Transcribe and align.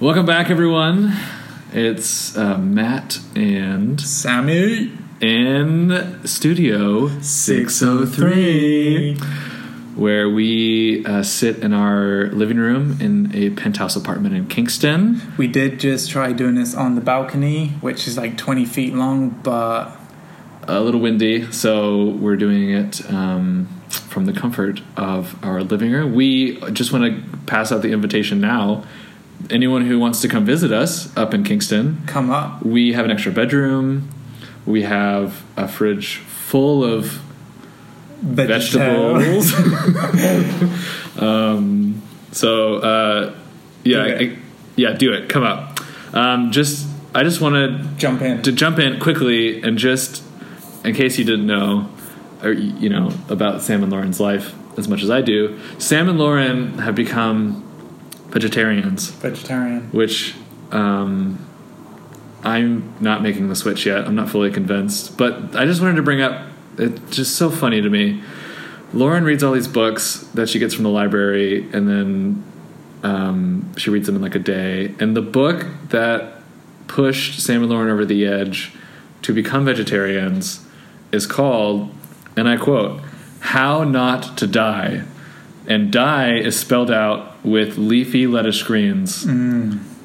Welcome 0.00 0.26
back, 0.26 0.48
everyone. 0.48 1.12
It's 1.72 2.36
uh, 2.36 2.56
Matt 2.56 3.18
and 3.34 4.00
Sammy 4.00 4.92
in 5.20 6.20
Studio 6.24 7.08
603, 7.20 9.16
where 9.96 10.30
we 10.30 11.04
uh, 11.04 11.24
sit 11.24 11.58
in 11.64 11.72
our 11.72 12.28
living 12.28 12.58
room 12.58 12.96
in 13.00 13.34
a 13.34 13.50
penthouse 13.50 13.96
apartment 13.96 14.36
in 14.36 14.46
Kingston. 14.46 15.20
We 15.36 15.48
did 15.48 15.80
just 15.80 16.10
try 16.10 16.32
doing 16.32 16.54
this 16.54 16.76
on 16.76 16.94
the 16.94 17.00
balcony, 17.00 17.70
which 17.80 18.06
is 18.06 18.16
like 18.16 18.36
20 18.38 18.64
feet 18.66 18.94
long, 18.94 19.30
but 19.30 19.96
A 20.68 20.80
little 20.80 21.00
windy, 21.00 21.50
so 21.50 22.04
we're 22.10 22.36
doing 22.36 22.70
it 22.70 23.04
um, 23.10 23.66
from 23.88 24.26
the 24.26 24.32
comfort 24.32 24.80
of 24.96 25.42
our 25.44 25.62
living 25.64 25.90
room. 25.90 26.14
We 26.14 26.60
just 26.70 26.92
want 26.92 27.04
to 27.04 27.36
pass 27.46 27.72
out 27.72 27.82
the 27.82 27.90
invitation 27.92 28.40
now. 28.40 28.84
Anyone 29.50 29.86
who 29.86 29.98
wants 29.98 30.20
to 30.22 30.28
come 30.28 30.44
visit 30.44 30.72
us 30.72 31.16
up 31.16 31.32
in 31.32 31.44
Kingston, 31.44 32.02
come 32.06 32.30
up. 32.30 32.62
We 32.64 32.92
have 32.92 33.04
an 33.04 33.10
extra 33.10 33.32
bedroom. 33.32 34.10
We 34.66 34.82
have 34.82 35.42
a 35.56 35.66
fridge 35.68 36.16
full 36.18 36.84
of 36.84 37.20
vegetables. 38.20 39.52
um, 41.18 42.02
so 42.32 42.76
uh, 42.76 43.34
yeah, 43.84 44.04
Do 44.04 44.10
it. 44.10 44.22
I- 44.32 44.36
yeah, 44.76 44.92
do 44.92 45.12
it. 45.12 45.28
Come 45.28 45.42
up. 45.42 45.80
Um, 46.14 46.52
just 46.52 46.86
I 47.14 47.24
just 47.24 47.40
wanted 47.40 47.98
Jump 47.98 48.22
in. 48.22 48.42
to 48.42 48.52
jump 48.52 48.78
in 48.78 49.00
quickly 49.00 49.60
and 49.62 49.76
just 49.78 50.22
in 50.84 50.94
case 50.94 51.18
you 51.18 51.24
didn't 51.24 51.46
know 51.46 51.88
or 52.42 52.52
you 52.52 52.88
know 52.88 53.10
about 53.28 53.60
Sam 53.62 53.82
and 53.82 53.90
Lauren's 53.90 54.20
life 54.20 54.54
as 54.78 54.86
much 54.88 55.02
as 55.02 55.10
I 55.10 55.20
do. 55.20 55.58
Sam 55.78 56.08
and 56.08 56.18
Lauren 56.18 56.78
have 56.78 56.94
become 56.94 57.64
vegetarians 58.30 59.10
Vegetarian. 59.10 59.88
which 59.90 60.34
um, 60.70 61.44
I'm 62.44 62.94
not 63.00 63.22
making 63.22 63.48
the 63.48 63.56
switch 63.56 63.86
yet. 63.86 64.06
I'm 64.06 64.14
not 64.14 64.28
fully 64.28 64.50
convinced, 64.50 65.16
but 65.16 65.56
I 65.56 65.64
just 65.64 65.80
wanted 65.80 65.96
to 65.96 66.02
bring 66.02 66.20
up. 66.20 66.46
It's 66.76 67.16
just 67.16 67.36
so 67.36 67.50
funny 67.50 67.80
to 67.80 67.90
me. 67.90 68.22
Lauren 68.92 69.24
reads 69.24 69.42
all 69.42 69.52
these 69.52 69.68
books 69.68 70.20
that 70.34 70.48
she 70.48 70.58
gets 70.58 70.74
from 70.74 70.84
the 70.84 70.90
library, 70.90 71.68
and 71.72 71.88
then 71.88 72.44
um, 73.02 73.72
she 73.76 73.90
reads 73.90 74.06
them 74.06 74.16
in 74.16 74.22
like 74.22 74.34
a 74.34 74.40
day. 74.40 74.94
And 75.00 75.16
the 75.16 75.22
book 75.22 75.66
that 75.88 76.42
pushed 76.86 77.40
Sam 77.40 77.62
and 77.62 77.70
Lauren 77.70 77.90
over 77.90 78.04
the 78.04 78.24
edge 78.24 78.72
to 79.22 79.34
become 79.34 79.64
vegetarians 79.64 80.64
is 81.12 81.26
called, 81.26 81.90
and 82.36 82.48
I 82.48 82.56
quote, 82.56 83.00
"How 83.40 83.84
Not 83.84 84.38
to 84.38 84.46
Die." 84.46 85.02
And 85.68 85.92
die 85.92 86.38
is 86.38 86.58
spelled 86.58 86.90
out 86.90 87.44
with 87.44 87.78
leafy 87.78 88.26
lettuce 88.26 88.62
greens. 88.62 89.24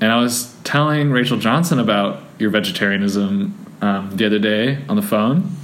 And 0.02 0.12
I 0.12 0.20
was 0.20 0.54
telling 0.64 1.12
Rachel 1.12 1.38
Johnson 1.40 1.80
about 1.80 2.22
your 2.38 2.50
vegetarianism 2.52 3.54
um, 3.82 4.12
the 4.16 4.26
other 4.26 4.40
day 4.40 4.84
on 4.90 4.96
the 4.98 5.02
phone, 5.02 5.56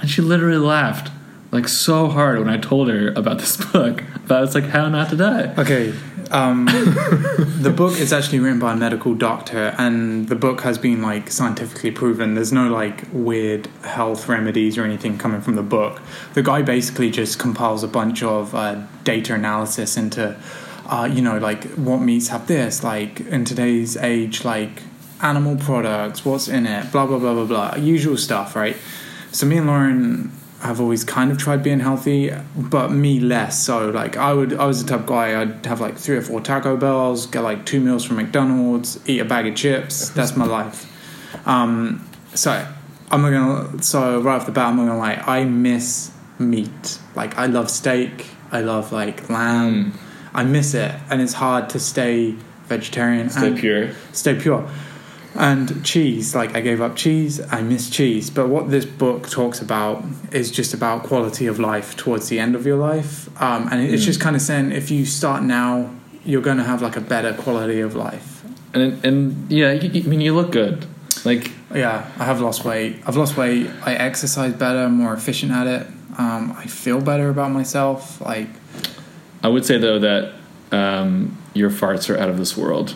and 0.00 0.08
she 0.10 0.22
literally 0.22 0.58
laughed 0.58 1.10
like 1.52 1.68
so 1.68 2.08
hard 2.08 2.38
when 2.40 2.48
I 2.48 2.56
told 2.56 2.88
her 2.88 3.08
about 3.12 3.38
this 3.38 3.56
book. 3.72 4.02
About 4.24 4.44
it's 4.44 4.54
like 4.54 4.64
how 4.64 4.88
not 4.88 5.10
to 5.10 5.16
die. 5.16 5.54
Okay. 5.58 5.92
Um, 6.34 6.64
the 7.60 7.72
book 7.74 7.96
is 8.00 8.12
actually 8.12 8.40
written 8.40 8.58
by 8.58 8.72
a 8.72 8.76
medical 8.76 9.14
doctor, 9.14 9.72
and 9.78 10.28
the 10.28 10.34
book 10.34 10.62
has 10.62 10.78
been 10.78 11.00
like 11.00 11.30
scientifically 11.30 11.92
proven. 11.92 12.34
There's 12.34 12.52
no 12.52 12.68
like 12.68 13.04
weird 13.12 13.68
health 13.82 14.28
remedies 14.28 14.76
or 14.76 14.82
anything 14.82 15.16
coming 15.16 15.40
from 15.40 15.54
the 15.54 15.62
book. 15.62 16.02
The 16.34 16.42
guy 16.42 16.62
basically 16.62 17.12
just 17.12 17.38
compiles 17.38 17.84
a 17.84 17.88
bunch 17.88 18.24
of 18.24 18.52
uh, 18.52 18.82
data 19.04 19.34
analysis 19.34 19.96
into, 19.96 20.36
uh, 20.86 21.08
you 21.10 21.22
know, 21.22 21.38
like 21.38 21.66
what 21.74 21.98
meats 21.98 22.28
have 22.28 22.48
this, 22.48 22.82
like 22.82 23.20
in 23.20 23.44
today's 23.44 23.96
age, 23.96 24.44
like 24.44 24.82
animal 25.22 25.54
products, 25.54 26.24
what's 26.24 26.48
in 26.48 26.66
it, 26.66 26.90
blah 26.90 27.06
blah 27.06 27.20
blah 27.20 27.34
blah 27.34 27.46
blah, 27.46 27.76
usual 27.76 28.16
stuff, 28.16 28.56
right? 28.56 28.76
So 29.30 29.46
me 29.46 29.58
and 29.58 29.68
Lauren 29.68 30.32
have 30.68 30.80
always 30.80 31.04
kind 31.04 31.30
of 31.30 31.36
tried 31.36 31.62
being 31.62 31.80
healthy, 31.80 32.32
but 32.56 32.90
me 32.90 33.20
less. 33.20 33.62
So 33.62 33.90
like 33.90 34.16
I 34.16 34.32
would, 34.32 34.54
I 34.54 34.64
was 34.64 34.82
the 34.82 34.88
type 34.88 35.00
of 35.00 35.06
guy 35.06 35.40
I'd 35.40 35.66
have 35.66 35.80
like 35.80 35.96
three 35.96 36.16
or 36.16 36.22
four 36.22 36.40
Taco 36.40 36.76
Bells, 36.76 37.26
get 37.26 37.40
like 37.40 37.66
two 37.66 37.80
meals 37.80 38.04
from 38.04 38.16
McDonald's, 38.16 38.98
eat 39.06 39.20
a 39.20 39.24
bag 39.24 39.46
of 39.46 39.54
chips. 39.54 40.08
That's 40.16 40.36
my 40.36 40.46
life. 40.46 40.90
Um, 41.46 42.08
so 42.34 42.66
I'm 43.10 43.22
not 43.22 43.30
gonna. 43.30 43.82
So 43.82 44.20
right 44.20 44.36
off 44.36 44.46
the 44.46 44.52
bat, 44.52 44.68
I'm 44.68 44.76
not 44.76 44.86
gonna 44.86 44.98
lie. 44.98 45.22
I 45.26 45.44
miss 45.44 46.10
meat. 46.38 46.98
Like 47.14 47.36
I 47.36 47.46
love 47.46 47.70
steak. 47.70 48.26
I 48.50 48.60
love 48.60 48.90
like 48.90 49.28
lamb. 49.28 49.92
Mm. 49.92 49.98
I 50.32 50.44
miss 50.44 50.74
it, 50.74 50.92
and 51.10 51.20
it's 51.20 51.34
hard 51.34 51.68
to 51.70 51.78
stay 51.78 52.34
vegetarian. 52.66 53.28
Stay 53.30 53.54
pure. 53.54 53.90
stay 54.12 54.34
pure. 54.40 54.68
And 55.36 55.84
cheese, 55.84 56.34
like 56.34 56.54
I 56.54 56.60
gave 56.60 56.80
up 56.80 56.94
cheese, 56.94 57.40
I 57.50 57.62
miss 57.62 57.90
cheese. 57.90 58.30
But 58.30 58.48
what 58.48 58.70
this 58.70 58.84
book 58.84 59.28
talks 59.28 59.60
about 59.60 60.04
is 60.30 60.50
just 60.50 60.74
about 60.74 61.02
quality 61.02 61.46
of 61.46 61.58
life 61.58 61.96
towards 61.96 62.28
the 62.28 62.38
end 62.38 62.54
of 62.54 62.64
your 62.64 62.76
life. 62.76 63.28
Um, 63.42 63.68
and 63.70 63.82
it's 63.82 64.04
just 64.04 64.20
kind 64.20 64.36
of 64.36 64.42
saying 64.42 64.70
if 64.70 64.90
you 64.90 65.04
start 65.04 65.42
now, 65.42 65.90
you're 66.24 66.42
going 66.42 66.58
to 66.58 66.64
have 66.64 66.82
like 66.82 66.96
a 66.96 67.00
better 67.00 67.34
quality 67.34 67.80
of 67.80 67.96
life. 67.96 68.44
And 68.72 69.04
and 69.04 69.50
yeah, 69.50 69.70
I 69.70 69.88
mean 70.02 70.20
you 70.20 70.34
look 70.34 70.52
good. 70.52 70.86
Like 71.24 71.50
Yeah, 71.74 72.08
I 72.18 72.24
have 72.24 72.40
lost 72.40 72.64
weight. 72.64 73.02
I've 73.04 73.16
lost 73.16 73.36
weight. 73.36 73.68
I 73.82 73.94
exercise 73.94 74.52
better, 74.52 74.84
I'm 74.84 74.96
more 74.96 75.12
efficient 75.12 75.50
at 75.50 75.66
it. 75.66 75.86
Um, 76.16 76.54
I 76.56 76.66
feel 76.66 77.00
better 77.00 77.28
about 77.28 77.50
myself. 77.50 78.20
Like, 78.20 78.48
I 79.42 79.48
would 79.48 79.66
say 79.66 79.78
though 79.78 79.98
that 79.98 80.32
um, 80.70 81.36
your 81.54 81.70
farts 81.70 82.08
are 82.08 82.18
out 82.18 82.28
of 82.28 82.38
this 82.38 82.56
world. 82.56 82.94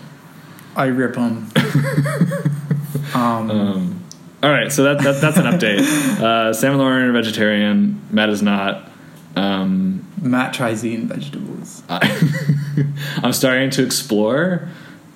I 0.78 0.86
rip 0.86 1.14
them. 1.14 1.50
um, 3.14 3.50
Um, 3.50 4.04
all 4.42 4.50
right, 4.50 4.70
so 4.70 4.84
that, 4.84 5.02
that 5.02 5.20
that's 5.20 5.36
an 5.36 5.44
update. 5.46 5.84
Uh, 6.18 6.52
Sam 6.52 6.72
and 6.72 6.80
Lauren 6.80 7.08
are 7.08 7.12
vegetarian. 7.12 8.00
Matt 8.10 8.28
is 8.28 8.42
not. 8.42 8.88
Um, 9.36 10.04
Matt 10.20 10.52
tries 10.52 10.84
eating 10.84 11.06
vegetables. 11.06 11.82
I, 11.88 12.84
I'm 13.22 13.32
starting 13.32 13.70
to 13.70 13.84
explore 13.84 14.68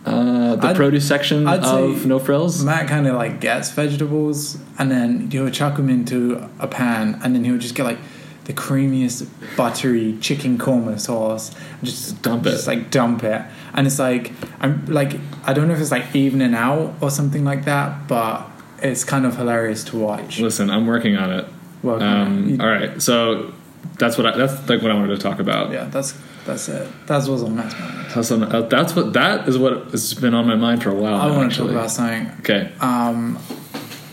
uh, 0.06 0.54
the 0.56 0.68
I'd- 0.68 0.76
produce 0.76 1.06
section 1.08 1.46
I'd 1.48 1.60
of 1.64 2.06
No 2.06 2.18
Frills. 2.20 2.64
Matt 2.64 2.88
kind 2.88 3.06
of 3.08 3.14
like 3.16 3.40
gets 3.40 3.70
vegetables 3.72 4.58
and 4.78 4.90
then 4.92 5.28
he'll 5.30 5.50
chuck 5.50 5.76
them 5.76 5.88
into 5.90 6.48
a 6.60 6.68
pan 6.68 7.20
and 7.24 7.34
then 7.34 7.42
he'll 7.44 7.58
just 7.58 7.74
get 7.74 7.84
like 7.84 7.98
the 8.44 8.52
creamiest 8.52 9.26
buttery 9.56 10.16
chicken 10.20 10.58
korma 10.58 10.98
sauce 11.00 11.52
and 11.78 11.84
just 11.88 12.22
Dump 12.22 12.46
it. 12.46 12.50
just 12.50 12.66
like 12.68 12.90
dump 12.92 13.22
it 13.24 13.42
and 13.75 13.87
it's 13.87 13.99
like 13.99 14.33
I'm 14.60 14.84
like 14.87 15.19
I 15.44 15.53
don't 15.53 15.69
know 15.69 15.75
if 15.75 15.81
it's 15.81 15.91
like 15.91 16.15
evening 16.15 16.55
out 16.55 16.94
or 17.00 17.10
something 17.10 17.44
like 17.44 17.65
that 17.65 18.06
but 18.09 18.49
it's 18.83 19.05
kind 19.05 19.25
of 19.27 19.37
hilarious 19.37 19.84
to 19.84 19.97
watch. 19.97 20.41
Listen, 20.41 20.69
I'm 20.71 20.87
working 20.87 21.16
on 21.16 21.31
it. 21.33 21.47
Well, 21.83 22.03
Um, 22.03 22.49
you- 22.49 22.59
all 22.60 22.66
right, 22.69 23.00
so 23.00 23.53
that's 23.99 24.16
what 24.19 24.27
I, 24.27 24.37
that's 24.37 24.69
like 24.69 24.83
what 24.83 24.91
I 24.91 24.94
wanted 24.94 25.15
to 25.16 25.22
talk 25.22 25.38
about. 25.41 25.72
yeah, 25.72 25.84
that's 25.84 26.15
that's 26.44 26.69
it. 26.69 26.88
That's 27.06 27.28
what's 27.28 27.43
on 27.43 27.55
Matt's 27.55 27.78
mind. 27.78 28.06
That's, 28.12 28.31
on, 28.33 28.43
uh, 28.43 28.62
that's 28.62 28.97
what 28.97 29.12
that 29.12 29.49
is 29.49 29.56
what 29.59 29.91
has 29.93 30.15
been 30.15 30.34
on 30.34 30.47
my 30.49 30.56
mind 30.56 30.83
for 30.83 30.91
a 30.91 30.94
while. 30.94 31.15
I 31.15 31.28
now, 31.28 31.37
want 31.37 31.53
to 31.53 31.59
talk 31.59 31.71
about 31.71 31.91
something 31.91 32.31
Okay, 32.41 32.72
Um, 32.81 33.39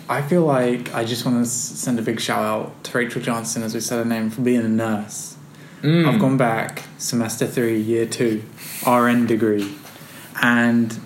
I 0.07 0.21
feel 0.21 0.43
like 0.43 0.93
I 0.93 1.03
just 1.05 1.25
want 1.25 1.43
to 1.43 1.49
send 1.49 1.97
a 1.99 2.01
big 2.03 2.19
shout 2.19 2.43
out 2.43 2.83
to 2.85 2.97
Rachel 2.97 3.21
Johnson, 3.21 3.63
as 3.63 3.73
we 3.73 3.79
said 3.79 3.97
her 3.97 4.05
name, 4.05 4.29
for 4.29 4.41
being 4.41 4.61
a 4.61 4.69
nurse. 4.69 5.35
Mm. 5.81 6.07
I've 6.07 6.19
gone 6.19 6.37
back 6.37 6.83
semester 6.97 7.47
three, 7.47 7.79
year 7.79 8.05
two, 8.05 8.43
RN 8.85 9.25
degree, 9.27 9.75
and 10.41 10.97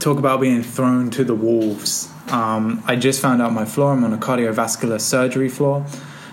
talk 0.00 0.18
about 0.18 0.40
being 0.40 0.62
thrown 0.62 1.10
to 1.10 1.24
the 1.24 1.34
wolves. 1.34 2.10
Um, 2.28 2.82
I 2.86 2.96
just 2.96 3.22
found 3.22 3.40
out 3.40 3.52
my 3.52 3.64
floor. 3.64 3.92
I'm 3.92 4.02
on 4.02 4.12
a 4.12 4.18
cardiovascular 4.18 5.00
surgery 5.00 5.48
floor, 5.48 5.86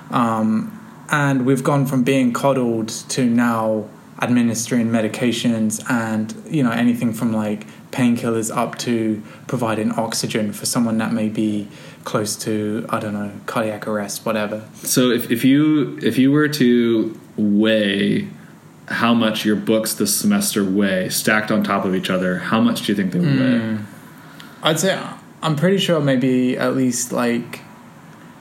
um, 0.10 1.06
and 1.10 1.46
we've 1.46 1.64
gone 1.64 1.86
from 1.86 2.04
being 2.04 2.34
coddled 2.34 2.90
to 3.10 3.26
now 3.26 3.88
administering 4.22 4.88
medications 4.88 5.84
and 5.90 6.34
you 6.48 6.64
know 6.64 6.72
anything 6.72 7.14
from 7.14 7.34
like 7.34 7.66
painkillers 7.92 8.56
up 8.56 8.78
to 8.80 9.22
providing 9.48 9.92
oxygen 9.92 10.52
for 10.52 10.66
someone 10.66 10.98
that 10.98 11.14
may 11.14 11.30
be 11.30 11.68
close 12.04 12.36
to 12.36 12.86
I 12.90 13.00
don't 13.00 13.14
know 13.14 13.32
cardiac 13.46 13.88
arrest, 13.88 14.26
whatever. 14.26 14.68
so 14.76 15.10
if, 15.10 15.32
if 15.32 15.44
you 15.46 15.98
if 16.02 16.18
you 16.18 16.32
were 16.32 16.48
to 16.50 17.20
weigh 17.38 18.28
how 18.88 19.14
much 19.14 19.46
your 19.46 19.56
books 19.56 19.94
this 19.94 20.16
semester 20.16 20.64
weigh 20.64 21.10
stacked 21.10 21.52
on 21.52 21.64
top 21.64 21.86
of 21.86 21.96
each 21.96 22.10
other, 22.10 22.38
how 22.38 22.60
much 22.60 22.86
do 22.86 22.92
you 22.92 22.96
think 22.96 23.14
they 23.14 23.20
would 23.20 23.40
weigh? 23.40 23.60
Hmm. 23.60 23.78
I'd 24.62 24.80
say 24.80 25.02
I'm 25.42 25.56
pretty 25.56 25.78
sure 25.78 26.00
maybe 26.00 26.58
at 26.58 26.76
least 26.76 27.12
like 27.12 27.62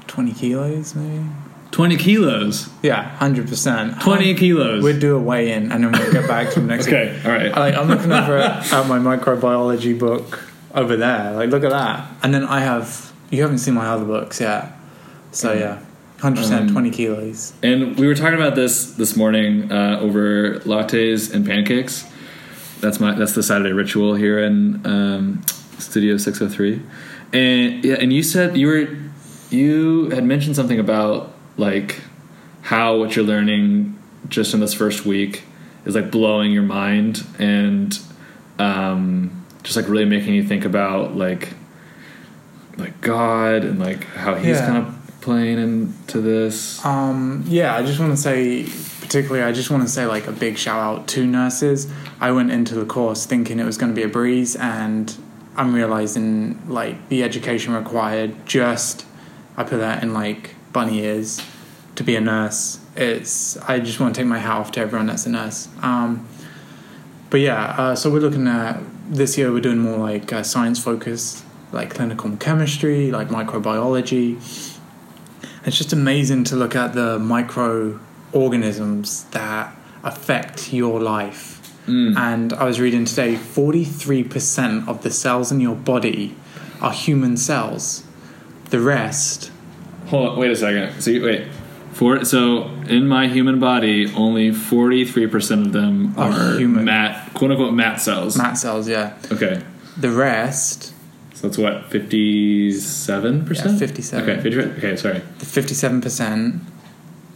twenty 0.06 0.32
kilos, 0.32 0.94
maybe. 0.94 1.24
Twenty 1.70 1.96
kilos. 1.96 2.68
Yeah, 2.82 3.02
hundred 3.16 3.48
percent. 3.48 4.00
Twenty 4.02 4.34
kilos. 4.34 4.84
We'd 4.84 5.00
do 5.00 5.16
a 5.16 5.20
weigh 5.20 5.52
in 5.52 5.72
and 5.72 5.84
then 5.84 5.92
we'll 5.92 6.12
get 6.12 6.28
back 6.28 6.52
to 6.52 6.60
the 6.60 6.66
next. 6.66 6.86
okay, 6.86 7.18
all 7.24 7.30
right. 7.30 7.50
I, 7.50 7.58
like 7.60 7.74
I'm 7.76 7.88
looking 7.88 8.12
over 8.12 8.36
at, 8.36 8.70
at 8.74 8.86
my 8.88 8.98
microbiology 8.98 9.98
book 9.98 10.44
over 10.74 10.96
there. 10.96 11.32
Like, 11.32 11.50
look 11.50 11.64
at 11.64 11.70
that. 11.70 12.08
And 12.22 12.34
then 12.34 12.44
I 12.44 12.60
have. 12.60 13.11
You 13.32 13.40
haven't 13.40 13.58
seen 13.58 13.72
my 13.72 13.86
other 13.86 14.04
books 14.04 14.42
yet, 14.42 14.72
so 15.30 15.54
yeah, 15.54 15.78
hundred 16.20 16.42
percent, 16.42 16.68
Um, 16.68 16.72
twenty 16.74 16.90
kilos. 16.90 17.54
And 17.62 17.98
we 17.98 18.06
were 18.06 18.14
talking 18.14 18.38
about 18.38 18.54
this 18.56 18.92
this 18.92 19.16
morning 19.16 19.72
uh, 19.72 19.98
over 20.00 20.60
lattes 20.66 21.32
and 21.32 21.46
pancakes. 21.46 22.04
that's 22.82 23.00
my 23.00 23.14
that's 23.14 23.32
the 23.32 23.42
Saturday 23.42 23.72
ritual 23.72 24.16
here 24.16 24.38
in 24.38 24.84
um, 24.86 25.42
Studio 25.78 26.18
Six 26.18 26.40
Hundred 26.40 26.52
Three, 26.52 26.82
and 27.32 27.82
yeah, 27.82 27.94
and 27.94 28.12
you 28.12 28.22
said 28.22 28.54
you 28.54 28.66
were 28.66 28.88
you 29.48 30.10
had 30.10 30.24
mentioned 30.24 30.54
something 30.54 30.78
about 30.78 31.32
like 31.56 32.02
how 32.60 32.98
what 32.98 33.16
you're 33.16 33.24
learning 33.24 33.98
just 34.28 34.52
in 34.52 34.60
this 34.60 34.74
first 34.74 35.06
week 35.06 35.44
is 35.86 35.94
like 35.94 36.10
blowing 36.10 36.52
your 36.52 36.62
mind 36.62 37.24
and 37.38 37.98
um, 38.58 39.44
just 39.62 39.76
like 39.76 39.88
really 39.88 40.04
making 40.04 40.34
you 40.34 40.44
think 40.44 40.66
about 40.66 41.16
like 41.16 41.54
like 42.76 43.00
God 43.00 43.64
and 43.64 43.78
like 43.78 44.04
how 44.04 44.34
He's 44.34 44.56
Yeah. 44.58 44.66
kind 44.66 44.78
of 44.78 44.94
playing 45.20 45.58
into 45.58 46.20
this. 46.20 46.84
Um, 46.84 47.44
yeah, 47.46 47.76
I 47.76 47.82
just 47.82 48.00
want 48.00 48.10
to 48.12 48.16
say, 48.16 48.64
particularly, 49.00 49.42
I 49.42 49.52
just 49.52 49.70
want 49.70 49.82
to 49.84 49.88
say 49.88 50.06
like 50.06 50.26
a 50.26 50.32
big 50.32 50.58
shout 50.58 50.80
out 50.80 51.06
to 51.08 51.26
nurses. 51.26 51.86
I 52.20 52.32
went 52.32 52.50
into 52.50 52.74
the 52.74 52.84
course 52.84 53.24
thinking 53.26 53.58
it 53.60 53.64
was 53.64 53.78
going 53.78 53.92
to 53.92 53.96
be 53.96 54.02
a 54.02 54.08
breeze, 54.08 54.56
and 54.56 55.14
I'm 55.56 55.74
realizing 55.74 56.60
like 56.68 57.08
the 57.08 57.22
education 57.22 57.72
required. 57.74 58.34
Just 58.46 59.04
I 59.56 59.64
put 59.64 59.78
that 59.78 60.02
in 60.02 60.12
like 60.14 60.54
bunny 60.72 61.00
ears 61.00 61.40
to 61.96 62.02
be 62.02 62.16
a 62.16 62.20
nurse. 62.20 62.78
It's 62.96 63.56
I 63.68 63.78
just 63.80 64.00
want 64.00 64.14
to 64.14 64.20
take 64.20 64.28
my 64.28 64.38
hat 64.38 64.56
off 64.56 64.72
to 64.72 64.80
everyone 64.80 65.06
that's 65.06 65.26
a 65.26 65.30
nurse. 65.30 65.68
Um, 65.82 66.26
but 67.30 67.40
yeah, 67.40 67.74
uh, 67.78 67.94
so 67.94 68.10
we're 68.10 68.20
looking 68.20 68.46
at 68.48 68.80
this 69.08 69.38
year. 69.38 69.52
We're 69.52 69.60
doing 69.60 69.78
more 69.78 69.98
like 69.98 70.32
uh, 70.32 70.42
science 70.42 70.78
focused, 70.82 71.44
like 71.72 71.94
clinical 71.94 72.36
chemistry, 72.36 73.10
like 73.10 73.28
microbiology. 73.28 74.36
It's 75.64 75.76
just 75.78 75.92
amazing 75.92 76.44
to 76.44 76.56
look 76.56 76.74
at 76.76 76.92
the 76.94 77.18
microorganisms 77.18 79.24
that 79.30 79.74
affect 80.02 80.72
your 80.72 81.00
life. 81.00 81.58
Mm. 81.86 82.16
And 82.16 82.52
I 82.52 82.64
was 82.64 82.80
reading 82.80 83.04
today 83.04 83.34
43% 83.34 84.88
of 84.88 85.02
the 85.02 85.10
cells 85.10 85.52
in 85.52 85.60
your 85.60 85.76
body 85.76 86.34
are 86.80 86.92
human 86.92 87.36
cells. 87.36 88.04
The 88.70 88.80
rest, 88.80 89.50
Hold 90.06 90.30
on, 90.30 90.38
wait 90.38 90.50
a 90.50 90.56
second. 90.56 91.00
So 91.00 91.12
wait, 91.22 91.46
for 91.92 92.24
so 92.24 92.64
in 92.88 93.06
my 93.06 93.28
human 93.28 93.60
body, 93.60 94.12
only 94.14 94.50
forty 94.52 95.04
three 95.04 95.26
percent 95.26 95.66
of 95.66 95.72
them 95.72 96.14
Are 96.18 96.30
are 96.30 96.58
human. 96.58 96.84
mat 96.86 97.32
quote 97.34 97.50
unquote 97.52 97.74
mat 97.74 98.00
cells. 98.00 98.36
mat 98.36 98.56
cells, 98.58 98.88
yeah. 98.88 99.16
Okay, 99.30 99.62
The 99.98 100.10
rest, 100.10 100.91
so 101.42 101.48
that's 101.48 101.58
what 101.58 101.90
fifty 101.90 102.70
seven 102.70 103.44
percent. 103.44 103.76
57. 103.76 104.30
Okay, 104.30 104.40
50, 104.40 104.60
okay, 104.78 104.96
sorry. 104.96 105.18
the 105.38 105.44
57%, 105.44 106.60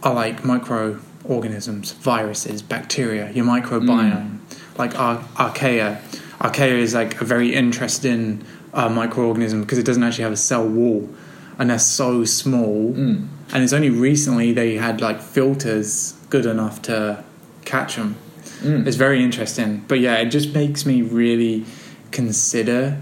are 0.01 0.13
like 0.13 0.45
microorganisms, 0.45 1.91
viruses, 1.91 2.61
bacteria, 2.61 3.29
your 3.31 3.43
microbiome, 3.43 4.39
like 4.77 4.97
ar- 4.97 5.19
archaea. 5.35 5.99
Archaea 6.39 6.77
is 6.77 6.93
like 6.93 7.19
a 7.19 7.25
very 7.25 7.53
interesting 7.53 8.45
uh, 8.73 8.87
microorganism 8.87 9.61
because 9.61 9.77
it 9.77 9.85
doesn't 9.85 10.03
actually 10.03 10.23
have 10.23 10.31
a 10.31 10.37
cell 10.37 10.65
wall 10.65 11.09
and 11.57 11.69
they're 11.69 11.79
so 11.79 12.23
small. 12.23 12.93
Mm. 12.93 13.27
And 13.51 13.63
it's 13.63 13.73
only 13.73 13.89
recently 13.89 14.53
they 14.53 14.75
had 14.75 15.01
like 15.01 15.19
filters 15.19 16.13
good 16.29 16.45
enough 16.45 16.81
to 16.83 17.23
catch 17.65 17.97
them. 17.97 18.15
Mm. 18.61 18.87
It's 18.87 18.95
very 18.95 19.21
interesting. 19.21 19.83
But 19.87 19.99
yeah, 19.99 20.15
it 20.17 20.27
just 20.27 20.53
makes 20.53 20.85
me 20.85 21.01
really 21.01 21.65
consider 22.11 23.01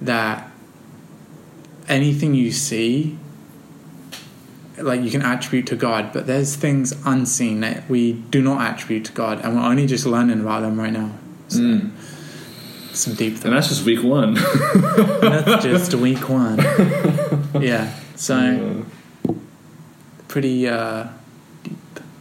that 0.00 0.50
anything 1.88 2.34
you 2.34 2.52
see, 2.52 3.18
like 4.78 5.00
you 5.02 5.10
can 5.10 5.22
attribute 5.22 5.66
to 5.68 5.76
God, 5.76 6.12
but 6.12 6.26
there's 6.26 6.54
things 6.56 6.94
unseen 7.04 7.60
that 7.60 7.88
we 7.88 8.12
do 8.12 8.40
not 8.42 8.60
attribute 8.70 9.04
to 9.06 9.12
God, 9.12 9.40
and 9.44 9.56
we're 9.56 9.62
only 9.62 9.86
just 9.86 10.06
learning 10.06 10.40
about 10.40 10.60
them 10.62 10.78
right 10.78 10.92
now. 10.92 11.10
So, 11.48 11.58
Mm. 11.60 11.90
Some 12.92 13.14
deep 13.14 13.34
And 13.44 13.52
that's 13.54 13.68
just 13.68 13.84
week 13.84 14.02
one. 14.02 14.34
That's 15.20 15.62
just 15.70 15.94
week 15.94 16.28
one. 16.28 16.58
Yeah. 17.62 17.94
So 18.16 18.84
pretty 20.26 20.66
uh, 20.68 21.06
deep 21.62 21.78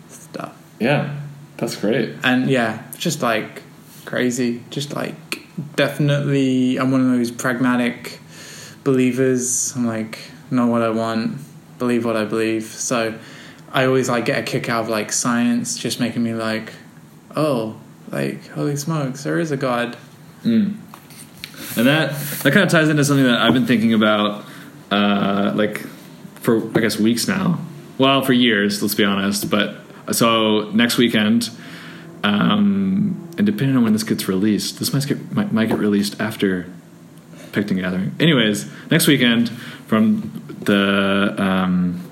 stuff. 0.09 0.55
yeah, 0.79 1.15
that's 1.57 1.75
great. 1.75 2.15
and 2.23 2.47
yeah, 2.49 2.83
just 2.99 3.23
like 3.23 3.63
crazy. 4.05 4.61
Just 4.69 4.93
like 4.95 5.46
definitely, 5.75 6.77
I'm 6.77 6.91
one 6.91 7.01
of 7.01 7.17
those 7.17 7.31
pragmatic 7.31 8.19
believers. 8.83 9.73
I'm 9.75 9.85
like, 9.85 10.19
know 10.51 10.67
what 10.67 10.81
I 10.81 10.89
want, 10.89 11.39
believe 11.77 12.05
what 12.05 12.15
I 12.15 12.25
believe. 12.25 12.65
So 12.65 13.17
I 13.71 13.85
always 13.85 14.09
like 14.09 14.25
get 14.25 14.39
a 14.39 14.43
kick 14.43 14.69
out 14.69 14.85
of 14.85 14.89
like 14.89 15.11
science, 15.11 15.77
just 15.77 15.99
making 15.99 16.23
me 16.23 16.33
like, 16.33 16.73
oh, 17.35 17.77
like 18.11 18.47
holy 18.49 18.75
smokes, 18.75 19.23
there 19.23 19.39
is 19.39 19.51
a 19.51 19.57
God. 19.57 19.97
Mm. 20.43 20.77
And 21.75 21.87
that 21.87 22.17
that 22.43 22.53
kind 22.53 22.63
of 22.63 22.69
ties 22.69 22.89
into 22.89 23.03
something 23.03 23.25
that 23.25 23.39
I've 23.39 23.53
been 23.53 23.67
thinking 23.67 23.93
about, 23.93 24.45
uh, 24.91 25.51
like 25.55 25.79
for 26.35 26.65
I 26.77 26.81
guess 26.81 26.97
weeks 26.97 27.27
now. 27.27 27.59
Well, 27.97 28.21
for 28.21 28.33
years, 28.33 28.81
let's 28.81 28.95
be 28.95 29.03
honest. 29.03 29.49
But 29.49 29.75
so 30.11 30.69
next 30.71 30.97
weekend, 30.97 31.49
um, 32.23 33.26
and 33.37 33.45
depending 33.45 33.77
on 33.77 33.83
when 33.83 33.93
this 33.93 34.03
gets 34.03 34.27
released, 34.27 34.79
this 34.79 34.93
might 34.93 35.05
get 35.07 35.31
might, 35.31 35.51
might 35.51 35.69
get 35.69 35.79
released 35.79 36.19
after 36.19 36.71
Picton 37.51 37.77
Gathering. 37.77 38.15
Anyways, 38.19 38.69
next 38.91 39.07
weekend 39.07 39.49
from 39.87 40.43
the 40.61 41.35
um, 41.37 42.09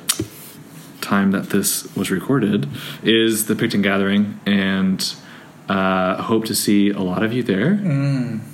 time 1.02 1.32
that 1.32 1.50
this 1.50 1.94
was 1.96 2.12
recorded 2.12 2.68
is 3.04 3.46
the 3.46 3.56
Picton 3.56 3.82
Gathering, 3.82 4.40
and 4.46 5.16
uh, 5.68 6.22
hope 6.22 6.46
to 6.46 6.56
see 6.56 6.90
a 6.90 7.00
lot 7.00 7.24
of 7.24 7.34
you 7.34 7.44
there. 7.44 7.72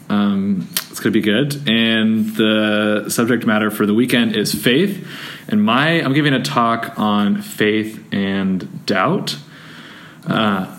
Um, 0.09 0.67
it's 0.89 0.99
going 0.99 1.11
to 1.13 1.19
be 1.19 1.21
good. 1.21 1.67
And 1.67 2.35
the 2.35 3.09
subject 3.09 3.45
matter 3.45 3.71
for 3.71 3.85
the 3.85 3.93
weekend 3.93 4.35
is 4.35 4.53
faith. 4.53 5.07
And 5.47 5.63
my 5.63 6.01
I'm 6.01 6.13
giving 6.13 6.33
a 6.33 6.41
talk 6.41 6.97
on 6.97 7.41
faith 7.41 8.03
and 8.11 8.85
doubt. 8.85 9.37
Uh, 10.25 10.77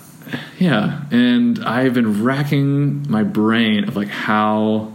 yeah, 0.58 1.02
and 1.10 1.64
I've 1.64 1.94
been 1.94 2.22
racking 2.22 3.10
my 3.10 3.22
brain 3.22 3.88
of 3.88 3.96
like 3.96 4.08
how 4.08 4.92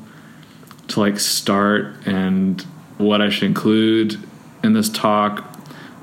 to 0.90 1.00
like 1.00 1.20
start 1.20 1.96
and 2.06 2.62
what 2.98 3.22
I 3.22 3.30
should 3.30 3.44
include 3.44 4.20
in 4.64 4.74
this 4.74 4.90
talk, 4.90 5.46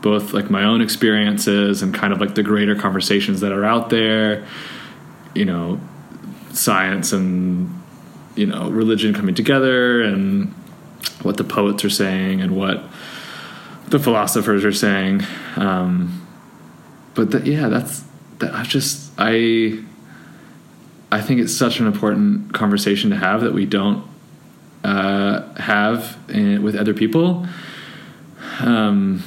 both 0.02 0.32
like 0.32 0.50
my 0.50 0.64
own 0.64 0.80
experiences 0.80 1.82
and 1.82 1.94
kind 1.94 2.12
of 2.12 2.20
like 2.20 2.34
the 2.34 2.42
greater 2.42 2.76
conversations 2.76 3.40
that 3.40 3.52
are 3.52 3.64
out 3.64 3.90
there. 3.90 4.46
You 5.34 5.44
know, 5.44 5.80
science 6.52 7.12
and 7.12 7.82
you 8.36 8.46
know 8.46 8.70
religion 8.70 9.14
coming 9.14 9.34
together 9.34 10.02
and 10.02 10.52
what 11.22 11.36
the 11.36 11.44
poets 11.44 11.84
are 11.84 11.90
saying 11.90 12.40
and 12.40 12.56
what 12.56 12.82
the 13.88 13.98
philosophers 13.98 14.64
are 14.64 14.72
saying 14.72 15.22
um, 15.56 16.26
but 17.14 17.30
that 17.30 17.46
yeah 17.46 17.68
that's 17.68 18.04
that 18.38 18.52
I've 18.52 18.68
just 18.68 19.03
i 19.18 19.78
i 21.10 21.20
think 21.20 21.40
it's 21.40 21.54
such 21.54 21.80
an 21.80 21.86
important 21.86 22.52
conversation 22.52 23.10
to 23.10 23.16
have 23.16 23.40
that 23.40 23.52
we 23.52 23.66
don't 23.66 24.06
uh, 24.82 25.54
have 25.54 26.18
in, 26.28 26.62
with 26.62 26.76
other 26.76 26.92
people 26.92 27.46
um, 28.60 29.22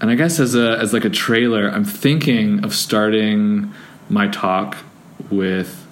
and 0.00 0.10
i 0.10 0.14
guess 0.14 0.38
as 0.38 0.54
a 0.54 0.78
as 0.78 0.92
like 0.92 1.04
a 1.04 1.10
trailer 1.10 1.68
i'm 1.68 1.84
thinking 1.84 2.64
of 2.64 2.74
starting 2.74 3.72
my 4.08 4.28
talk 4.28 4.76
with 5.30 5.86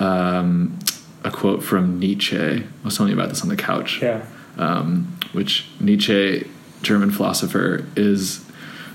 um, 0.00 0.78
a 1.22 1.30
quote 1.30 1.62
from 1.62 1.98
Nietzsche. 1.98 2.38
I 2.38 2.64
was 2.82 2.96
telling 2.96 3.12
you 3.12 3.18
about 3.18 3.28
this 3.28 3.42
on 3.42 3.48
the 3.48 3.56
couch. 3.56 4.00
Yeah. 4.02 4.24
Um, 4.56 5.16
which 5.32 5.68
Nietzsche, 5.78 6.48
German 6.82 7.10
philosopher, 7.10 7.86
is 7.96 8.44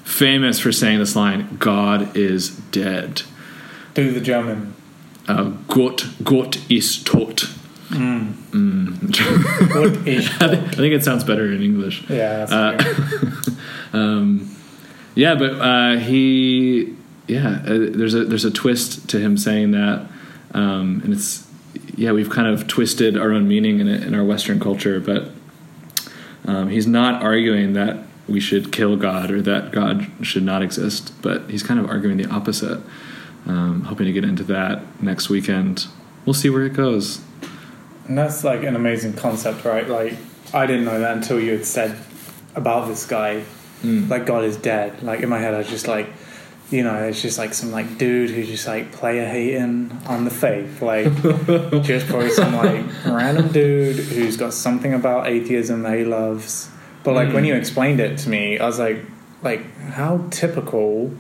famous 0.03 0.59
for 0.59 0.71
saying 0.71 0.99
this 0.99 1.15
line: 1.15 1.57
"God 1.59 2.15
is 2.17 2.49
dead." 2.49 3.21
Do 3.95 4.11
the 4.11 4.21
German. 4.21 4.75
Uh, 5.27 5.51
Gott, 5.67 6.05
Gott 6.23 6.59
ist 6.69 7.05
tot. 7.05 7.49
Mm. 7.89 8.33
Mm. 8.51 9.75
What 9.75 10.07
is? 10.07 10.29
I, 10.39 10.47
think, 10.49 10.67
I 10.67 10.75
think 10.75 10.93
it 10.93 11.03
sounds 11.03 11.23
better 11.23 11.51
in 11.51 11.63
English. 11.63 12.03
Yeah. 12.09 12.45
That's 12.45 12.51
Uh, 12.51 13.51
um, 13.97 14.55
yeah, 15.15 15.35
but 15.35 15.51
uh, 15.53 15.97
he, 15.97 16.93
yeah, 17.27 17.61
uh, 17.65 17.77
there's 17.91 18.13
a 18.13 18.25
there's 18.25 18.45
a 18.45 18.51
twist 18.51 19.09
to 19.09 19.19
him 19.19 19.37
saying 19.37 19.71
that, 19.71 20.07
um, 20.53 21.01
and 21.03 21.13
it's 21.13 21.47
yeah, 21.95 22.11
we've 22.11 22.29
kind 22.29 22.47
of 22.47 22.67
twisted 22.67 23.17
our 23.17 23.31
own 23.31 23.47
meaning 23.47 23.79
in 23.79 23.87
it 23.87 24.03
in 24.03 24.13
our 24.13 24.25
Western 24.25 24.59
culture, 24.59 24.99
but 24.99 25.29
um, 26.45 26.69
he's 26.69 26.85
not 26.85 27.23
arguing 27.23 27.73
that 27.73 27.97
we 28.27 28.39
should 28.39 28.71
kill 28.71 28.97
God 28.97 29.31
or 29.31 29.41
that 29.43 29.71
God 29.71 30.07
should 30.21 30.43
not 30.43 30.61
exist, 30.61 31.13
but 31.21 31.49
he's 31.49 31.63
kind 31.63 31.79
of 31.79 31.89
arguing 31.89 32.17
the 32.17 32.29
opposite. 32.29 32.81
Um, 33.47 33.81
hoping 33.81 34.07
to 34.07 34.11
get 34.13 34.23
into 34.23 34.43
that 34.45 34.81
next 35.03 35.29
weekend. 35.29 35.87
We'll 36.25 36.33
see 36.33 36.49
where 36.49 36.63
it 36.65 36.73
goes. 36.73 37.21
And 38.07 38.17
that's 38.17 38.43
like 38.43 38.63
an 38.63 38.75
amazing 38.75 39.13
concept, 39.13 39.65
right? 39.65 39.87
Like 39.87 40.13
I 40.53 40.65
didn't 40.65 40.85
know 40.85 40.99
that 40.99 41.15
until 41.17 41.39
you 41.39 41.51
had 41.51 41.65
said 41.65 41.97
about 42.55 42.87
this 42.87 43.05
guy. 43.05 43.43
Mm. 43.83 44.09
Like 44.09 44.25
God 44.25 44.43
is 44.45 44.57
dead. 44.57 45.03
Like 45.03 45.19
in 45.21 45.29
my 45.29 45.39
head, 45.39 45.53
I 45.53 45.59
was 45.59 45.69
just 45.69 45.87
like, 45.87 46.07
you 46.71 46.83
know, 46.83 46.95
it's 47.03 47.21
just 47.21 47.37
like 47.37 47.53
some 47.53 47.71
like 47.71 47.99
dude 47.99 48.31
who's 48.31 48.47
just 48.47 48.65
like 48.67 48.91
player 48.91 49.27
hating 49.27 49.91
on 50.07 50.25
the 50.25 50.31
faith, 50.31 50.81
like 50.81 51.05
just 51.83 52.07
probably 52.07 52.31
some 52.31 52.55
like 52.55 52.83
random 53.05 53.49
dude 53.51 53.97
who's 53.97 54.37
got 54.37 54.53
something 54.53 54.93
about 54.93 55.27
atheism 55.27 55.83
that 55.83 55.97
he 55.99 56.05
loves. 56.05 56.69
But 57.03 57.13
like 57.13 57.31
when 57.33 57.43
Mm. 57.43 57.47
you 57.49 57.53
explained 57.55 57.99
it 57.99 58.17
to 58.19 58.29
me, 58.29 58.57
I 58.57 58.65
was 58.65 58.79
like, 58.79 59.03
like 59.43 59.63
how 59.91 60.25
typical 60.31 61.11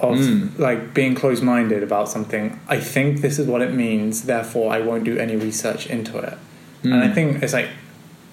of 0.00 0.16
Mm. 0.18 0.58
like 0.58 0.94
being 0.94 1.14
closed 1.14 1.42
minded 1.42 1.82
about 1.82 2.08
something. 2.08 2.58
I 2.68 2.78
think 2.80 3.20
this 3.20 3.38
is 3.38 3.46
what 3.46 3.60
it 3.62 3.72
means, 3.74 4.22
therefore 4.22 4.72
I 4.72 4.80
won't 4.80 5.04
do 5.04 5.16
any 5.18 5.36
research 5.36 5.86
into 5.86 6.18
it. 6.18 6.34
And 6.82 6.94
I 6.94 7.08
Mm. 7.08 7.14
think 7.14 7.42
it's 7.42 7.52
like 7.52 7.68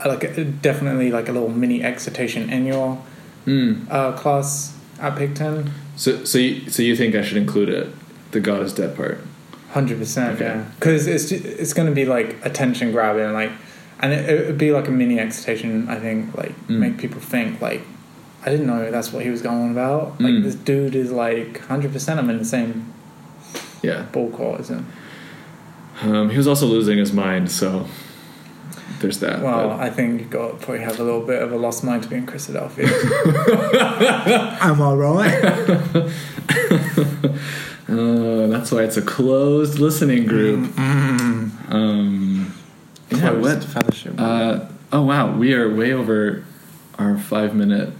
like 0.05 0.61
definitely 0.61 1.09
like 1.11 1.27
a 1.27 1.31
little 1.31 1.49
mini 1.49 1.83
excitation 1.83 2.49
in 2.49 2.65
your 2.67 2.99
Mm. 3.47 3.87
uh, 3.89 4.11
class 4.11 4.73
at 5.01 5.15
Picton. 5.15 5.71
So, 5.95 6.23
so 6.23 6.37
you, 6.37 6.69
so 6.69 6.83
you 6.83 6.95
think 6.95 7.15
I 7.15 7.21
should 7.23 7.37
include 7.37 7.69
it, 7.69 7.87
the 8.31 8.39
God 8.39 8.61
is 8.61 8.73
dead 8.73 8.95
part? 8.95 9.17
Hundred 9.71 9.97
percent, 9.99 10.35
Okay. 10.35 10.45
yeah. 10.45 10.63
Because 10.79 11.07
it's 11.07 11.31
it's 11.31 11.73
going 11.73 11.87
to 11.87 11.93
be 11.95 12.05
like 12.05 12.35
attention 12.45 12.91
grabbing, 12.91 13.33
like, 13.33 13.51
and 13.99 14.13
it, 14.13 14.45
would 14.47 14.57
be 14.57 14.71
like 14.71 14.87
a 14.87 14.91
mini 14.91 15.19
excitation. 15.19 15.87
I 15.89 15.95
think, 15.95 16.37
like, 16.37 16.53
Mm. 16.67 16.77
make 16.79 16.97
people 16.97 17.19
think, 17.19 17.59
like, 17.61 17.81
I 18.45 18.49
didn't 18.51 18.67
know 18.67 18.89
that's 18.91 19.11
what 19.11 19.23
he 19.23 19.29
was 19.29 19.41
going 19.41 19.71
about. 19.71 20.19
Like, 20.21 20.33
Mm. 20.35 20.43
this 20.43 20.55
dude 20.55 20.95
is 20.95 21.11
like 21.11 21.59
hundred 21.65 21.91
percent. 21.91 22.19
I'm 22.19 22.29
in 22.29 22.37
the 22.37 22.45
same 22.45 22.93
Yeah. 23.81 24.05
ballpark 24.13 24.59
as 24.59 24.69
him. 24.69 24.85
Um, 26.03 26.29
he 26.29 26.37
was 26.37 26.47
also 26.47 26.65
losing 26.67 26.97
his 26.99 27.11
mind, 27.11 27.49
so 27.51 27.87
there's 28.99 29.19
that. 29.19 29.41
Well, 29.41 29.69
but- 29.69 29.79
I 29.79 29.89
think 29.89 30.19
you 30.21 30.27
got 30.27 30.61
probably 30.61 30.83
have 30.83 30.99
a 30.99 31.03
little 31.03 31.21
bit 31.25 31.41
of 31.41 31.51
a 31.51 31.57
lost 31.57 31.83
mind 31.83 32.03
to 32.03 32.09
be 32.09 32.15
in 32.17 32.25
Christadelphia. 32.25 32.87
Am 34.61 34.81
I 34.81 34.93
right? 34.93 36.11
Uh, 37.89 38.47
that's 38.47 38.69
why 38.69 38.83
it's 38.83 38.97
a 38.97 39.01
closed 39.01 39.79
listening 39.79 40.25
group. 40.25 40.65
Mm. 40.75 41.51
Um, 41.73 42.53
yeah, 43.09 43.31
what? 43.31 43.63
fellowship? 43.63 44.13
Uh, 44.17 44.65
oh 44.91 45.03
wow, 45.03 45.33
we 45.37 45.53
are 45.53 45.73
way 45.73 45.93
over 45.93 46.43
our 46.99 47.17
five 47.17 47.55
minute 47.55 47.93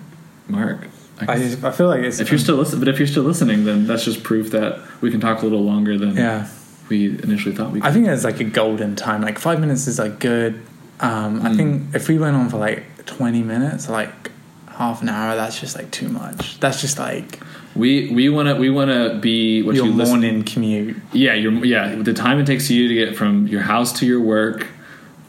mark. 0.50 0.88
I 1.20 1.24
I, 1.34 1.38
guess- 1.40 1.52
just, 1.54 1.64
I 1.64 1.72
feel 1.72 1.88
like 1.88 2.02
it's 2.02 2.20
if 2.20 2.30
you're 2.30 2.38
still 2.40 2.56
listening, 2.58 2.80
but 2.80 2.88
if 2.90 3.00
you're 3.00 3.08
still 3.08 3.24
listening, 3.24 3.64
then 3.66 3.88
that's 3.88 4.06
just 4.06 4.24
proof 4.24 4.52
that 4.52 4.80
we 5.02 5.10
can 5.12 5.20
talk 5.20 5.42
a 5.42 5.44
little 5.46 5.64
longer 5.64 5.98
than 5.98 6.16
yeah. 6.16 6.48
we 6.90 7.08
initially 7.24 7.56
thought 7.56 7.72
we 7.72 7.82
could. 7.82 7.90
I 7.90 7.92
think 7.94 8.08
it's 8.08 8.24
like 8.24 8.40
a 8.40 8.44
golden 8.44 8.96
time. 8.96 9.22
Like 9.22 9.40
five 9.40 9.60
minutes 9.60 9.88
is 9.88 9.98
like 10.00 10.20
good. 10.20 10.62
Um, 11.00 11.42
I 11.46 11.50
Mm. 11.50 11.56
think 11.58 11.96
if 11.96 12.08
we 12.08 12.18
went 12.18 12.36
on 12.36 12.50
for 12.50 12.58
like 12.58 13.06
twenty 13.06 13.42
minutes, 13.44 13.90
like 13.90 14.32
half 14.68 15.02
an 15.02 15.10
hour, 15.10 15.36
that's 15.36 15.60
just 15.60 15.76
like 15.76 15.90
too 15.92 16.08
much. 16.10 16.60
That's 16.60 16.82
just 16.82 17.00
like 17.00 17.40
we 17.76 18.10
we 18.12 18.30
want 18.30 18.48
to 18.50 18.56
we 18.56 18.70
want 18.70 18.92
to 18.92 19.18
be 19.20 19.64
what 19.64 19.76
your 19.76 19.86
you 19.88 19.92
listen. 19.94 20.20
morning 20.22 20.44
commute. 20.44 20.98
Yeah, 21.14 21.34
your 21.34 21.52
yeah 21.66 21.96
the 21.96 22.14
time 22.14 22.40
it 22.40 22.46
takes 22.46 22.70
you 22.70 22.88
to 22.88 22.94
get 22.94 23.16
from 23.16 23.48
your 23.48 23.62
house 23.62 23.92
to 24.00 24.06
your 24.06 24.22
work. 24.22 24.68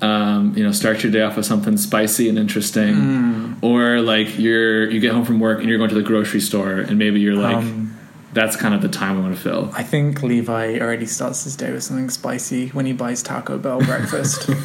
Um, 0.00 0.54
you 0.56 0.62
know, 0.62 0.70
start 0.70 1.02
your 1.02 1.10
day 1.10 1.22
off 1.22 1.36
with 1.36 1.44
something 1.46 1.76
spicy 1.76 2.28
and 2.28 2.38
interesting, 2.38 2.94
Mm. 2.94 3.54
or 3.62 4.00
like 4.00 4.38
you're 4.38 4.88
you 4.90 5.00
get 5.00 5.12
home 5.12 5.24
from 5.24 5.40
work 5.40 5.58
and 5.58 5.68
you're 5.68 5.78
going 5.78 5.90
to 5.90 5.96
the 5.96 6.02
grocery 6.02 6.40
store 6.40 6.74
and 6.78 6.98
maybe 6.98 7.18
you're 7.18 7.34
like 7.34 7.56
um, 7.56 7.96
that's 8.32 8.54
kind 8.56 8.74
of 8.74 8.80
the 8.82 8.88
time 8.88 9.16
we 9.16 9.22
want 9.22 9.34
to 9.34 9.40
fill. 9.40 9.72
I 9.74 9.82
think 9.82 10.22
Levi 10.22 10.78
already 10.78 11.06
starts 11.06 11.42
his 11.42 11.56
day 11.56 11.72
with 11.72 11.82
something 11.82 12.10
spicy 12.10 12.68
when 12.68 12.86
he 12.86 12.92
buys 12.92 13.22
Taco 13.24 13.58
Bell 13.58 13.80
breakfast. 13.80 14.48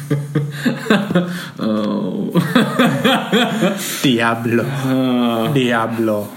Oh, 1.58 2.30
Diablo, 4.02 4.64
uh, 4.64 5.52
Diablo. 5.52 6.28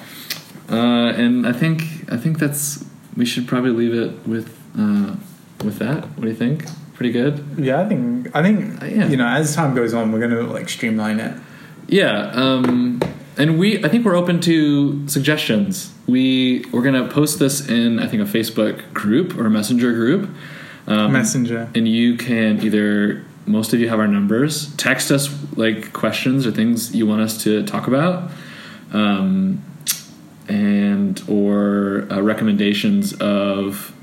uh, 0.70 0.76
and 0.76 1.46
I 1.48 1.54
think 1.54 1.84
I 2.12 2.18
think 2.18 2.40
that's 2.40 2.84
we 3.16 3.26
should 3.26 3.48
probably 3.48 3.72
leave 3.72 3.94
it 3.94 4.28
with 4.28 4.48
uh, 4.78 5.16
with 5.64 5.78
that. 5.80 6.06
What 6.16 6.22
do 6.24 6.28
you 6.30 6.36
think? 6.36 6.66
Pretty 6.98 7.12
good. 7.14 7.44
Yeah, 7.58 7.80
I 7.82 7.86
think 7.88 8.30
I 8.36 8.42
think 8.42 8.82
Uh, 8.82 8.86
yeah. 8.88 9.08
you 9.08 9.18
know 9.18 9.28
as 9.28 9.56
time 9.56 9.76
goes 9.76 9.94
on, 9.94 10.12
we're 10.12 10.20
gonna 10.20 10.42
like 10.42 10.68
streamline 10.68 11.20
it. 11.20 11.34
Yeah, 11.88 12.32
um, 12.34 13.00
and 13.38 13.60
we 13.60 13.84
I 13.86 13.88
think 13.88 14.04
we're 14.04 14.16
open 14.18 14.40
to 14.42 15.08
suggestions. 15.08 15.94
We 16.08 16.66
we're 16.72 16.82
gonna 16.82 17.08
post 17.08 17.38
this 17.40 17.68
in 17.70 18.00
I 18.00 18.08
think 18.08 18.22
a 18.24 18.26
Facebook 18.26 18.82
group 18.94 19.38
or 19.38 19.46
a 19.46 19.50
messenger 19.52 19.94
group. 19.94 20.30
Um, 20.88 21.12
Messenger. 21.12 21.68
and 21.76 21.86
you 21.88 22.16
can 22.18 22.62
either 22.64 23.24
most 23.46 23.74
of 23.74 23.80
you 23.82 23.90
have 23.90 24.00
our 24.00 24.08
numbers 24.08 24.74
text 24.78 25.12
us 25.12 25.30
like 25.56 25.92
questions 25.94 26.48
or 26.48 26.52
things 26.52 26.96
you 26.96 27.06
want 27.06 27.22
us 27.22 27.44
to 27.44 27.62
talk 27.64 27.88
about 27.88 28.32
um, 28.94 29.62
and 30.48 31.22
or 31.28 32.08
uh, 32.10 32.22
recommendations 32.22 33.14
of 33.14 33.94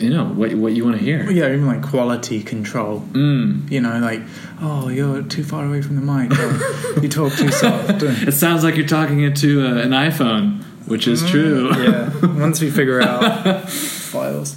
you 0.00 0.10
know 0.10 0.24
what 0.24 0.54
what 0.54 0.72
you 0.72 0.84
want 0.84 0.96
to 0.98 1.02
hear 1.02 1.30
Yeah, 1.30 1.46
even 1.52 1.66
like 1.66 1.82
quality 1.82 2.42
control. 2.42 3.00
mm. 3.12 3.70
You 3.70 3.80
know, 3.80 3.98
like 3.98 4.22
oh, 4.60 4.88
you're 4.88 5.22
too 5.22 5.44
far 5.44 5.64
away 5.66 5.82
from 5.82 5.96
the 5.96 6.02
mic. 6.02 6.32
Or 6.38 7.00
you 7.02 7.08
talk 7.08 7.32
too 7.34 7.50
soft. 7.50 8.02
it 8.02 8.32
sounds 8.32 8.64
like 8.64 8.76
you're 8.76 8.86
talking 8.86 9.20
into 9.20 9.62
uh, 9.66 9.74
an 9.86 9.90
iphone 10.08 10.62
which 10.86 11.06
is 11.06 11.22
true 11.30 11.70
yeah. 11.76 12.10
Once 12.40 12.60
we 12.60 12.68
figure 12.70 13.00
out 13.00 13.68
files, 13.70 14.56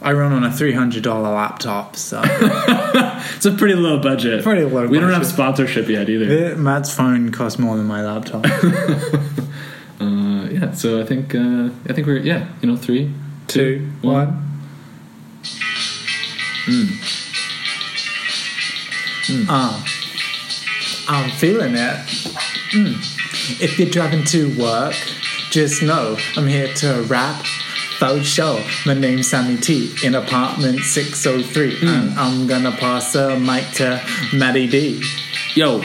I 0.00 0.12
run 0.12 0.32
on 0.32 0.44
a 0.44 0.52
three 0.52 0.72
hundred 0.72 1.02
dollar 1.02 1.30
laptop, 1.34 1.96
so 1.96 2.20
it's 2.24 3.46
a 3.46 3.52
pretty 3.52 3.74
low 3.74 3.98
budget 4.00 4.44
Pretty 4.44 4.64
low 4.64 4.86
we 4.86 4.98
don't 5.00 5.10
have 5.10 5.22
budget. 5.22 5.34
sponsorship 5.34 5.88
yet 5.88 6.08
either 6.08 6.50
The- 6.50 6.56
Matt's 6.56 6.94
phone 6.94 7.32
costs 7.32 7.58
more 7.58 7.76
than 7.76 7.86
my 7.86 8.04
laptop. 8.04 8.44
uh, 8.46 8.50
yeah 10.50 10.72
so 10.72 11.00
i 11.00 11.04
think 11.04 11.34
uh, 11.34 11.68
i 11.88 11.92
think 11.92 12.06
we're 12.06 12.18
yeah 12.18 12.48
you 12.60 12.68
know 12.68 12.76
three 12.76 13.12
Two, 13.48 13.90
one. 14.02 14.51
Ah, 19.48 19.84
I'm 21.08 21.30
feeling 21.32 21.74
it. 21.74 21.96
Mm. 22.72 22.94
If 23.60 23.78
you're 23.78 23.90
driving 23.90 24.24
to 24.26 24.56
work, 24.58 24.94
just 25.50 25.82
know 25.82 26.16
I'm 26.36 26.46
here 26.46 26.72
to 26.74 27.02
rap. 27.08 27.44
Faux 27.98 28.26
show. 28.26 28.64
My 28.84 28.94
name's 28.94 29.28
Sammy 29.28 29.56
T 29.56 29.94
in 30.04 30.14
apartment 30.14 30.80
603, 30.80 31.78
and 31.88 32.18
I'm 32.18 32.46
gonna 32.46 32.72
pass 32.72 33.12
the 33.12 33.38
mic 33.38 33.64
to 33.74 34.00
Maddie 34.34 34.66
D. 34.66 35.02
Yo, 35.54 35.82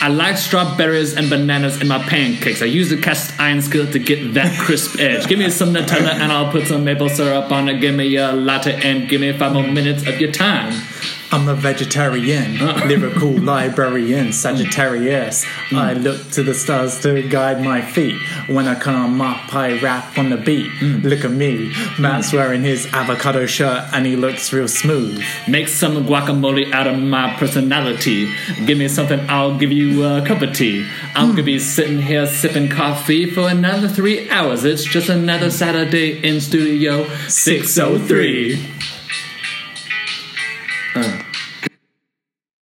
I 0.00 0.08
like 0.08 0.36
strawberries 0.36 1.14
and 1.16 1.28
bananas 1.28 1.80
in 1.80 1.88
my 1.88 1.98
pancakes. 1.98 2.62
I 2.62 2.66
use 2.66 2.92
a 2.92 2.96
cast 2.96 3.38
iron 3.40 3.60
skillet 3.62 3.92
to 3.92 3.98
get 3.98 4.34
that 4.34 4.56
crisp 4.60 5.00
edge. 5.00 5.26
Give 5.26 5.40
me 5.40 5.50
some 5.50 5.74
Nutella 5.74 6.12
and 6.14 6.30
I'll 6.30 6.52
put 6.52 6.68
some 6.68 6.84
maple 6.84 7.08
syrup 7.08 7.50
on 7.50 7.68
it. 7.68 7.80
Give 7.80 7.94
me 7.94 8.14
a 8.16 8.32
latte 8.32 8.80
and 8.80 9.08
give 9.08 9.20
me 9.20 9.32
five 9.32 9.54
more 9.54 9.66
minutes 9.66 10.06
of 10.06 10.20
your 10.20 10.30
time. 10.30 10.72
I'm 11.30 11.46
a 11.46 11.54
vegetarian, 11.54 12.58
lyrical 12.88 13.32
librarian, 13.32 14.32
Sagittarius. 14.32 15.44
Mm. 15.68 15.76
I 15.76 15.92
look 15.92 16.30
to 16.30 16.42
the 16.42 16.54
stars 16.54 17.00
to 17.00 17.22
guide 17.28 17.62
my 17.62 17.82
feet. 17.82 18.18
When 18.48 18.66
I 18.66 18.74
come 18.74 19.20
up, 19.20 19.54
I 19.54 19.78
rap 19.80 20.16
on 20.16 20.30
the 20.30 20.38
beat. 20.38 20.70
Mm. 20.80 21.04
Look 21.04 21.26
at 21.26 21.30
me, 21.30 21.68
Matt's 21.98 22.30
mm. 22.30 22.34
wearing 22.34 22.62
his 22.62 22.86
avocado 22.94 23.44
shirt 23.44 23.90
and 23.92 24.06
he 24.06 24.16
looks 24.16 24.54
real 24.54 24.68
smooth. 24.68 25.22
Make 25.46 25.68
some 25.68 26.06
guacamole 26.06 26.72
out 26.72 26.86
of 26.86 26.98
my 26.98 27.34
personality. 27.34 28.32
Give 28.64 28.78
me 28.78 28.88
something, 28.88 29.20
I'll 29.28 29.58
give 29.58 29.70
you 29.70 30.06
a 30.06 30.24
cup 30.24 30.40
of 30.40 30.54
tea. 30.54 30.88
I'm 31.14 31.30
gonna 31.32 31.42
be 31.42 31.58
sitting 31.58 32.00
here 32.00 32.26
sipping 32.26 32.70
coffee 32.70 33.30
for 33.30 33.50
another 33.50 33.88
three 33.88 34.30
hours. 34.30 34.64
It's 34.64 34.84
just 34.84 35.10
another 35.10 35.50
Saturday 35.50 36.26
in 36.26 36.40
Studio 36.40 37.06
603. 37.28 38.97